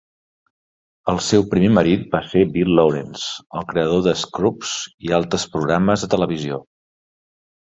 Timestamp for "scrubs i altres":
4.23-5.47